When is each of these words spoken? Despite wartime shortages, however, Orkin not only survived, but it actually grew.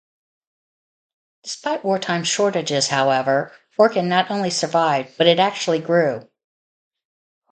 Despite 1.43 1.85
wartime 1.85 2.23
shortages, 2.23 2.87
however, 2.87 3.51
Orkin 3.77 4.05
not 4.07 4.31
only 4.31 4.49
survived, 4.49 5.15
but 5.19 5.27
it 5.27 5.37
actually 5.37 5.77
grew. 5.77 6.27